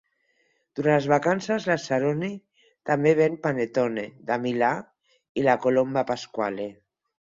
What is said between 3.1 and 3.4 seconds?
ven